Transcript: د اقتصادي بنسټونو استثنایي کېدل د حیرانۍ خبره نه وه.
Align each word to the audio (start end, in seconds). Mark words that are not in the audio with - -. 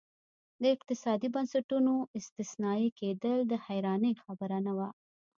د 0.61 0.63
اقتصادي 0.75 1.29
بنسټونو 1.35 1.93
استثنایي 2.19 2.89
کېدل 2.99 3.37
د 3.47 3.53
حیرانۍ 3.65 4.13
خبره 4.23 4.57
نه 4.65 4.73
وه. 4.77 4.89